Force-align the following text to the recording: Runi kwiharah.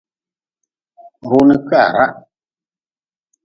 Runi 1.29 1.55
kwiharah. 1.67 2.11